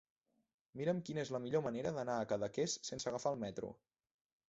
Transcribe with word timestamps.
Mira'm 0.81 1.01
quina 1.09 1.21
és 1.27 1.31
la 1.35 1.43
millor 1.45 1.65
manera 1.67 1.93
d'anar 1.99 2.17
a 2.17 2.27
Cadaqués 2.35 2.79
sense 2.91 3.15
agafar 3.15 3.37
el 3.39 3.43
metro. 3.49 3.75